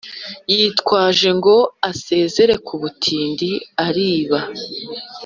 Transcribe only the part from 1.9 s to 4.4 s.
asezere ku butindi ariba